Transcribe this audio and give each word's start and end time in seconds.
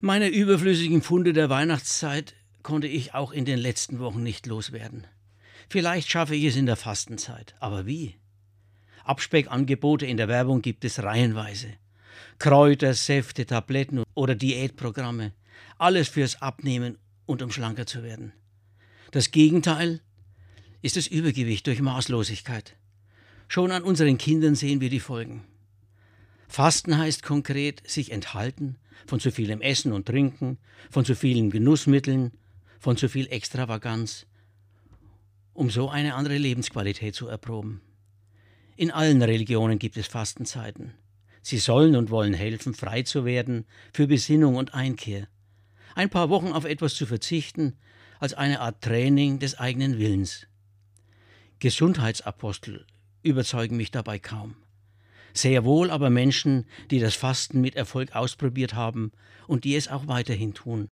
Meine 0.00 0.28
überflüssigen 0.28 1.02
Funde 1.02 1.32
der 1.32 1.50
Weihnachtszeit 1.50 2.36
konnte 2.62 2.86
ich 2.86 3.14
auch 3.14 3.32
in 3.32 3.44
den 3.44 3.58
letzten 3.58 3.98
Wochen 3.98 4.22
nicht 4.22 4.46
loswerden. 4.46 5.08
Vielleicht 5.68 6.08
schaffe 6.08 6.36
ich 6.36 6.44
es 6.44 6.54
in 6.54 6.66
der 6.66 6.76
Fastenzeit, 6.76 7.56
aber 7.58 7.84
wie? 7.84 8.14
Abspeckangebote 9.02 10.06
in 10.06 10.16
der 10.16 10.28
Werbung 10.28 10.62
gibt 10.62 10.84
es 10.84 11.02
reihenweise. 11.02 11.66
Kräuter, 12.38 12.94
Säfte, 12.94 13.44
Tabletten 13.44 14.04
oder 14.14 14.36
Diätprogramme. 14.36 15.32
Alles 15.78 16.06
fürs 16.06 16.40
Abnehmen 16.40 16.96
und 17.26 17.42
um 17.42 17.50
schlanker 17.50 17.86
zu 17.86 18.04
werden. 18.04 18.32
Das 19.10 19.32
Gegenteil 19.32 20.00
ist 20.80 20.96
das 20.96 21.08
Übergewicht 21.08 21.66
durch 21.66 21.80
Maßlosigkeit. 21.80 22.76
Schon 23.48 23.72
an 23.72 23.82
unseren 23.82 24.16
Kindern 24.16 24.54
sehen 24.54 24.80
wir 24.80 24.90
die 24.90 25.00
Folgen. 25.00 25.42
Fasten 26.48 26.96
heißt 26.96 27.22
konkret 27.22 27.88
sich 27.88 28.10
enthalten 28.10 28.78
von 29.06 29.20
zu 29.20 29.30
vielem 29.30 29.60
Essen 29.60 29.92
und 29.92 30.06
Trinken, 30.06 30.58
von 30.90 31.04
zu 31.04 31.14
vielen 31.14 31.50
Genussmitteln, 31.50 32.32
von 32.78 32.96
zu 32.96 33.08
viel 33.08 33.26
Extravaganz, 33.28 34.26
um 35.52 35.70
so 35.70 35.88
eine 35.88 36.14
andere 36.14 36.38
Lebensqualität 36.38 37.14
zu 37.14 37.28
erproben. 37.28 37.80
In 38.76 38.90
allen 38.90 39.22
Religionen 39.22 39.78
gibt 39.78 39.96
es 39.96 40.06
Fastenzeiten. 40.06 40.94
Sie 41.42 41.58
sollen 41.58 41.96
und 41.96 42.10
wollen 42.10 42.34
helfen, 42.34 42.74
frei 42.74 43.02
zu 43.02 43.24
werden 43.24 43.64
für 43.92 44.06
Besinnung 44.06 44.56
und 44.56 44.74
Einkehr. 44.74 45.28
Ein 45.94 46.10
paar 46.10 46.28
Wochen 46.28 46.52
auf 46.52 46.64
etwas 46.64 46.94
zu 46.94 47.06
verzichten, 47.06 47.76
als 48.20 48.34
eine 48.34 48.60
Art 48.60 48.82
Training 48.82 49.38
des 49.38 49.58
eigenen 49.58 49.98
Willens. 49.98 50.46
Gesundheitsapostel 51.58 52.86
überzeugen 53.22 53.76
mich 53.76 53.90
dabei 53.90 54.18
kaum. 54.18 54.54
Sehr 55.32 55.64
wohl 55.64 55.90
aber 55.90 56.10
Menschen, 56.10 56.64
die 56.90 57.00
das 57.00 57.16
Fasten 57.16 57.60
mit 57.60 57.74
Erfolg 57.74 58.14
ausprobiert 58.14 58.74
haben 58.74 59.12
und 59.48 59.64
die 59.64 59.74
es 59.74 59.88
auch 59.88 60.06
weiterhin 60.06 60.54
tun. 60.54 60.86